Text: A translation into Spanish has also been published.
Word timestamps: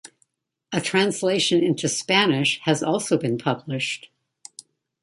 A 0.73 0.81
translation 0.81 1.63
into 1.63 1.87
Spanish 1.87 2.59
has 2.61 2.81
also 2.81 3.19
been 3.19 3.37
published. 3.37 4.09